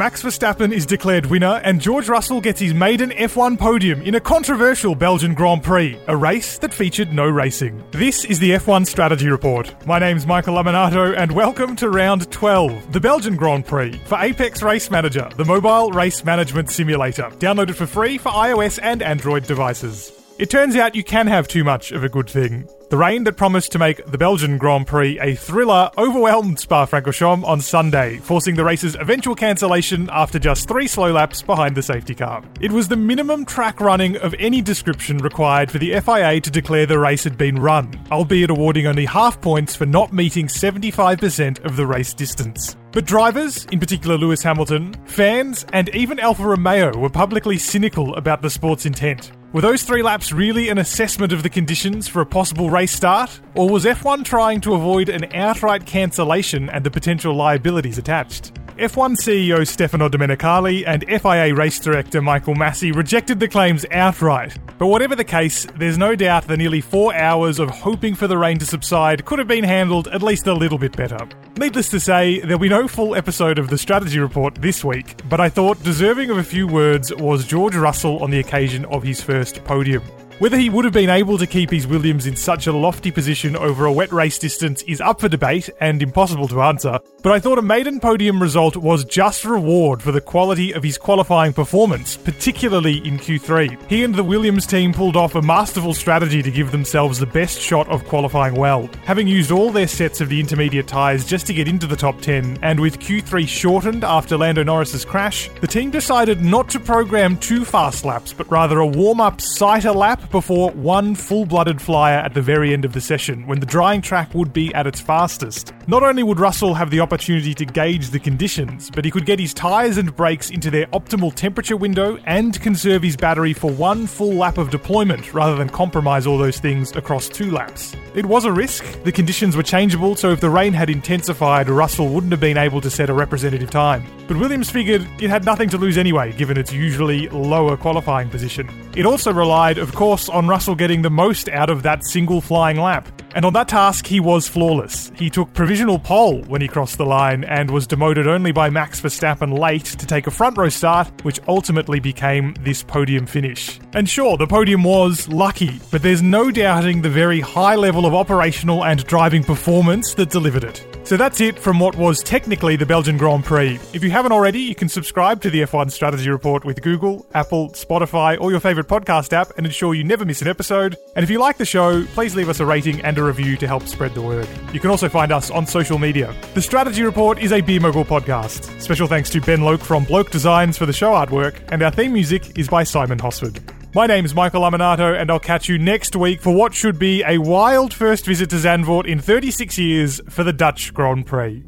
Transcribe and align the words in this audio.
Max 0.00 0.22
Verstappen 0.22 0.72
is 0.72 0.86
declared 0.86 1.26
winner, 1.26 1.60
and 1.62 1.78
George 1.78 2.08
Russell 2.08 2.40
gets 2.40 2.58
his 2.58 2.72
maiden 2.72 3.10
F1 3.10 3.58
podium 3.58 4.00
in 4.00 4.14
a 4.14 4.20
controversial 4.20 4.94
Belgian 4.94 5.34
Grand 5.34 5.62
Prix, 5.62 6.00
a 6.06 6.16
race 6.16 6.56
that 6.56 6.72
featured 6.72 7.12
no 7.12 7.28
racing. 7.28 7.84
This 7.90 8.24
is 8.24 8.38
the 8.38 8.52
F1 8.52 8.86
Strategy 8.86 9.28
Report. 9.28 9.74
My 9.86 9.98
name's 9.98 10.26
Michael 10.26 10.54
Lamonato, 10.54 11.14
and 11.14 11.30
welcome 11.32 11.76
to 11.76 11.90
round 11.90 12.30
12, 12.30 12.94
the 12.94 13.00
Belgian 13.00 13.36
Grand 13.36 13.66
Prix, 13.66 13.92
for 14.06 14.16
Apex 14.18 14.62
Race 14.62 14.90
Manager, 14.90 15.28
the 15.36 15.44
mobile 15.44 15.90
race 15.90 16.24
management 16.24 16.70
simulator. 16.70 17.24
Download 17.38 17.68
it 17.68 17.74
for 17.74 17.84
free 17.84 18.16
for 18.16 18.30
iOS 18.30 18.78
and 18.82 19.02
Android 19.02 19.44
devices. 19.44 20.19
It 20.40 20.48
turns 20.48 20.74
out 20.74 20.94
you 20.94 21.04
can 21.04 21.26
have 21.26 21.48
too 21.48 21.64
much 21.64 21.92
of 21.92 22.02
a 22.02 22.08
good 22.08 22.30
thing. 22.30 22.66
The 22.88 22.96
rain 22.96 23.24
that 23.24 23.36
promised 23.36 23.72
to 23.72 23.78
make 23.78 24.02
the 24.06 24.16
Belgian 24.16 24.56
Grand 24.56 24.86
Prix 24.86 25.20
a 25.20 25.34
thriller 25.34 25.90
overwhelmed 25.98 26.58
Spa 26.58 26.86
Francorchamps 26.86 27.44
on 27.44 27.60
Sunday, 27.60 28.16
forcing 28.16 28.54
the 28.54 28.64
race's 28.64 28.96
eventual 28.96 29.34
cancellation 29.34 30.08
after 30.10 30.38
just 30.38 30.66
three 30.66 30.86
slow 30.86 31.12
laps 31.12 31.42
behind 31.42 31.76
the 31.76 31.82
safety 31.82 32.14
car. 32.14 32.42
It 32.58 32.72
was 32.72 32.88
the 32.88 32.96
minimum 32.96 33.44
track 33.44 33.82
running 33.82 34.16
of 34.16 34.34
any 34.38 34.62
description 34.62 35.18
required 35.18 35.70
for 35.70 35.76
the 35.76 36.00
FIA 36.00 36.40
to 36.40 36.50
declare 36.50 36.86
the 36.86 36.98
race 36.98 37.22
had 37.22 37.36
been 37.36 37.60
run, 37.60 37.92
albeit 38.10 38.48
awarding 38.48 38.86
only 38.86 39.04
half 39.04 39.42
points 39.42 39.76
for 39.76 39.84
not 39.84 40.10
meeting 40.10 40.46
75% 40.46 41.62
of 41.66 41.76
the 41.76 41.86
race 41.86 42.14
distance. 42.14 42.78
But 42.92 43.04
drivers, 43.04 43.66
in 43.66 43.78
particular 43.78 44.16
Lewis 44.16 44.42
Hamilton, 44.42 44.94
fans, 45.04 45.66
and 45.74 45.90
even 45.90 46.18
Alfa 46.18 46.46
Romeo 46.46 46.96
were 46.96 47.10
publicly 47.10 47.58
cynical 47.58 48.14
about 48.14 48.40
the 48.40 48.48
sport's 48.48 48.86
intent. 48.86 49.32
Were 49.52 49.60
those 49.60 49.82
three 49.82 50.00
laps 50.00 50.30
really 50.30 50.68
an 50.68 50.78
assessment 50.78 51.32
of 51.32 51.42
the 51.42 51.50
conditions 51.50 52.06
for 52.06 52.22
a 52.22 52.26
possible 52.26 52.70
race 52.70 52.92
start? 52.92 53.40
Or 53.56 53.68
was 53.68 53.84
F1 53.84 54.24
trying 54.24 54.60
to 54.60 54.74
avoid 54.74 55.08
an 55.08 55.24
outright 55.34 55.86
cancellation 55.86 56.70
and 56.70 56.84
the 56.84 56.90
potential 56.92 57.34
liabilities 57.34 57.98
attached? 57.98 58.52
F1 58.80 59.14
CEO 59.16 59.66
Stefano 59.68 60.08
Domenicali 60.08 60.84
and 60.86 61.04
FIA 61.06 61.54
race 61.54 61.78
director 61.78 62.22
Michael 62.22 62.54
Masi 62.54 62.96
rejected 62.96 63.38
the 63.38 63.46
claims 63.46 63.84
outright. 63.90 64.56
But 64.78 64.86
whatever 64.86 65.14
the 65.14 65.22
case, 65.22 65.66
there's 65.76 65.98
no 65.98 66.16
doubt 66.16 66.46
the 66.46 66.56
nearly 66.56 66.80
four 66.80 67.14
hours 67.14 67.58
of 67.58 67.68
hoping 67.68 68.14
for 68.14 68.26
the 68.26 68.38
rain 68.38 68.58
to 68.58 68.64
subside 68.64 69.26
could 69.26 69.38
have 69.38 69.48
been 69.48 69.64
handled 69.64 70.08
at 70.08 70.22
least 70.22 70.46
a 70.46 70.54
little 70.54 70.78
bit 70.78 70.96
better. 70.96 71.18
Needless 71.58 71.90
to 71.90 72.00
say, 72.00 72.40
there'll 72.40 72.58
be 72.58 72.70
no 72.70 72.88
full 72.88 73.14
episode 73.14 73.58
of 73.58 73.68
the 73.68 73.76
strategy 73.76 74.18
report 74.18 74.54
this 74.54 74.82
week, 74.82 75.20
but 75.28 75.40
I 75.40 75.50
thought 75.50 75.82
deserving 75.82 76.30
of 76.30 76.38
a 76.38 76.42
few 76.42 76.66
words 76.66 77.14
was 77.14 77.44
George 77.44 77.76
Russell 77.76 78.22
on 78.22 78.30
the 78.30 78.40
occasion 78.40 78.86
of 78.86 79.02
his 79.02 79.20
first 79.20 79.62
podium. 79.62 80.02
Whether 80.40 80.56
he 80.56 80.70
would 80.70 80.86
have 80.86 80.94
been 80.94 81.10
able 81.10 81.36
to 81.36 81.46
keep 81.46 81.68
his 81.68 81.86
Williams 81.86 82.26
in 82.26 82.34
such 82.34 82.66
a 82.66 82.72
lofty 82.72 83.10
position 83.10 83.54
over 83.54 83.84
a 83.84 83.92
wet 83.92 84.10
race 84.10 84.38
distance 84.38 84.80
is 84.84 84.98
up 84.98 85.20
for 85.20 85.28
debate 85.28 85.68
and 85.82 86.02
impossible 86.02 86.48
to 86.48 86.62
answer, 86.62 86.98
but 87.22 87.32
I 87.32 87.38
thought 87.38 87.58
a 87.58 87.62
maiden 87.62 88.00
podium 88.00 88.40
result 88.40 88.74
was 88.74 89.04
just 89.04 89.44
reward 89.44 90.00
for 90.00 90.12
the 90.12 90.20
quality 90.22 90.72
of 90.72 90.82
his 90.82 90.96
qualifying 90.96 91.52
performance, 91.52 92.16
particularly 92.16 93.06
in 93.06 93.18
Q3. 93.18 93.90
He 93.90 94.02
and 94.02 94.14
the 94.14 94.24
Williams 94.24 94.64
team 94.64 94.94
pulled 94.94 95.14
off 95.14 95.34
a 95.34 95.42
masterful 95.42 95.92
strategy 95.92 96.42
to 96.42 96.50
give 96.50 96.70
themselves 96.72 97.18
the 97.18 97.26
best 97.26 97.60
shot 97.60 97.86
of 97.90 98.06
qualifying 98.06 98.54
well, 98.54 98.88
having 99.04 99.28
used 99.28 99.50
all 99.50 99.70
their 99.70 99.86
sets 99.86 100.22
of 100.22 100.30
the 100.30 100.40
intermediate 100.40 100.88
tyres 100.88 101.26
just 101.26 101.46
to 101.48 101.52
get 101.52 101.68
into 101.68 101.86
the 101.86 101.94
top 101.94 102.18
10, 102.22 102.60
and 102.62 102.80
with 102.80 102.98
Q3 102.98 103.46
shortened 103.46 104.04
after 104.04 104.38
Lando 104.38 104.62
Norris's 104.62 105.04
crash, 105.04 105.50
the 105.60 105.66
team 105.66 105.90
decided 105.90 106.40
not 106.40 106.70
to 106.70 106.80
program 106.80 107.36
two 107.36 107.66
fast 107.66 108.06
laps, 108.06 108.32
but 108.32 108.50
rather 108.50 108.78
a 108.78 108.86
warm-up 108.86 109.42
sighter 109.42 109.92
lap 109.92 110.29
before 110.30 110.70
one 110.70 111.14
full 111.14 111.44
blooded 111.44 111.80
flyer 111.80 112.18
at 112.18 112.34
the 112.34 112.42
very 112.42 112.72
end 112.72 112.84
of 112.84 112.92
the 112.92 113.00
session, 113.00 113.46
when 113.46 113.60
the 113.60 113.66
drying 113.66 114.00
track 114.00 114.34
would 114.34 114.52
be 114.52 114.72
at 114.74 114.86
its 114.86 115.00
fastest. 115.00 115.72
Not 115.86 116.02
only 116.02 116.22
would 116.22 116.40
Russell 116.40 116.74
have 116.74 116.90
the 116.90 117.00
opportunity 117.00 117.54
to 117.54 117.64
gauge 117.64 118.10
the 118.10 118.20
conditions, 118.20 118.90
but 118.90 119.04
he 119.04 119.10
could 119.10 119.26
get 119.26 119.38
his 119.38 119.52
tyres 119.52 119.98
and 119.98 120.14
brakes 120.14 120.50
into 120.50 120.70
their 120.70 120.86
optimal 120.86 121.34
temperature 121.34 121.76
window 121.76 122.18
and 122.26 122.60
conserve 122.60 123.02
his 123.02 123.16
battery 123.16 123.52
for 123.52 123.70
one 123.70 124.06
full 124.06 124.34
lap 124.34 124.58
of 124.58 124.70
deployment 124.70 125.34
rather 125.34 125.56
than 125.56 125.68
compromise 125.68 126.26
all 126.26 126.38
those 126.38 126.60
things 126.60 126.94
across 126.94 127.28
two 127.28 127.50
laps. 127.50 127.96
It 128.14 128.26
was 128.26 128.44
a 128.44 128.52
risk, 128.52 128.84
the 129.04 129.12
conditions 129.12 129.56
were 129.56 129.62
changeable, 129.62 130.16
so 130.16 130.30
if 130.30 130.40
the 130.40 130.50
rain 130.50 130.72
had 130.72 130.90
intensified, 130.90 131.68
Russell 131.68 132.08
wouldn't 132.08 132.32
have 132.32 132.40
been 132.40 132.58
able 132.58 132.80
to 132.80 132.90
set 132.90 133.08
a 133.10 133.14
representative 133.14 133.70
time. 133.70 134.04
But 134.26 134.36
Williams 134.36 134.70
figured 134.70 135.06
it 135.20 135.30
had 135.30 135.44
nothing 135.44 135.68
to 135.70 135.78
lose 135.78 135.98
anyway, 135.98 136.32
given 136.32 136.56
its 136.56 136.72
usually 136.72 137.28
lower 137.28 137.76
qualifying 137.76 138.28
position. 138.28 138.68
It 138.96 139.06
also 139.06 139.32
relied, 139.32 139.78
of 139.78 139.94
course, 139.94 140.28
on 140.28 140.48
Russell 140.48 140.74
getting 140.74 141.02
the 141.02 141.10
most 141.10 141.48
out 141.48 141.70
of 141.70 141.84
that 141.84 142.04
single 142.04 142.40
flying 142.40 142.76
lap. 142.76 143.19
And 143.34 143.44
on 143.44 143.52
that 143.52 143.68
task, 143.68 144.06
he 144.06 144.20
was 144.20 144.48
flawless. 144.48 145.12
He 145.14 145.30
took 145.30 145.52
provisional 145.52 145.98
pole 145.98 146.42
when 146.42 146.60
he 146.60 146.68
crossed 146.68 146.98
the 146.98 147.06
line 147.06 147.44
and 147.44 147.70
was 147.70 147.86
demoted 147.86 148.26
only 148.26 148.52
by 148.52 148.70
Max 148.70 149.00
Verstappen 149.00 149.58
late 149.58 149.84
to 149.84 150.06
take 150.06 150.26
a 150.26 150.30
front 150.30 150.56
row 150.56 150.68
start, 150.68 151.08
which 151.24 151.40
ultimately 151.48 152.00
became 152.00 152.54
this 152.60 152.82
podium 152.82 153.26
finish. 153.26 153.78
And 153.92 154.08
sure, 154.08 154.36
the 154.36 154.46
podium 154.46 154.84
was 154.84 155.28
lucky, 155.28 155.80
but 155.90 156.02
there's 156.02 156.22
no 156.22 156.50
doubting 156.50 157.02
the 157.02 157.10
very 157.10 157.40
high 157.40 157.76
level 157.76 158.06
of 158.06 158.14
operational 158.14 158.84
and 158.84 159.04
driving 159.06 159.44
performance 159.44 160.14
that 160.14 160.30
delivered 160.30 160.64
it. 160.64 160.84
So 161.04 161.16
that's 161.16 161.40
it 161.40 161.58
from 161.58 161.80
what 161.80 161.96
was 161.96 162.22
technically 162.22 162.76
the 162.76 162.86
Belgian 162.86 163.16
Grand 163.16 163.44
Prix. 163.44 163.80
If 163.92 164.04
you 164.04 164.10
haven't 164.10 164.30
already, 164.30 164.60
you 164.60 164.76
can 164.76 164.88
subscribe 164.88 165.40
to 165.40 165.50
the 165.50 165.62
F1 165.62 165.90
Strategy 165.90 166.30
Report 166.30 166.64
with 166.64 166.82
Google, 166.82 167.26
Apple, 167.34 167.70
Spotify, 167.70 168.40
or 168.40 168.52
your 168.52 168.60
favorite 168.60 168.86
podcast 168.86 169.32
app 169.32 169.50
and 169.56 169.66
ensure 169.66 169.94
you 169.94 170.04
never 170.04 170.24
miss 170.24 170.40
an 170.40 170.46
episode. 170.46 170.96
And 171.16 171.24
if 171.24 171.30
you 171.30 171.40
like 171.40 171.56
the 171.56 171.64
show, 171.64 172.04
please 172.14 172.36
leave 172.36 172.48
us 172.48 172.60
a 172.60 172.66
rating 172.66 173.00
and 173.00 173.18
a 173.20 173.24
review 173.24 173.56
to 173.58 173.66
help 173.66 173.86
spread 173.86 174.14
the 174.14 174.22
word. 174.22 174.48
You 174.72 174.80
can 174.80 174.90
also 174.90 175.08
find 175.08 175.30
us 175.30 175.50
on 175.50 175.66
social 175.66 175.98
media. 175.98 176.34
The 176.54 176.62
Strategy 176.62 177.02
Report 177.04 177.38
is 177.38 177.52
a 177.52 177.60
Beer 177.60 177.80
Mogul 177.80 178.04
podcast. 178.04 178.80
Special 178.80 179.06
thanks 179.06 179.30
to 179.30 179.40
Ben 179.40 179.60
Loke 179.60 179.82
from 179.82 180.04
Bloke 180.04 180.30
Designs 180.30 180.76
for 180.76 180.86
the 180.86 180.92
show 180.92 181.12
artwork, 181.12 181.60
and 181.70 181.82
our 181.82 181.90
theme 181.92 182.12
music 182.12 182.58
is 182.58 182.68
by 182.68 182.82
Simon 182.82 183.18
Hosford. 183.18 183.60
My 183.94 184.06
name 184.06 184.24
is 184.24 184.34
Michael 184.34 184.62
Lamonato, 184.62 185.20
and 185.20 185.30
I'll 185.30 185.40
catch 185.40 185.68
you 185.68 185.76
next 185.78 186.16
week 186.16 186.40
for 186.40 186.54
what 186.54 186.74
should 186.74 186.98
be 186.98 187.22
a 187.24 187.38
wild 187.38 187.92
first 187.92 188.24
visit 188.24 188.50
to 188.50 188.56
Zandvoort 188.56 189.06
in 189.06 189.20
36 189.20 189.78
years 189.78 190.20
for 190.28 190.44
the 190.44 190.52
Dutch 190.52 190.94
Grand 190.94 191.26
Prix. 191.26 191.64